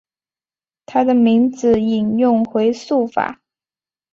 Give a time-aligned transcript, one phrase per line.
[0.87, 3.39] 他的名字引用自回溯法。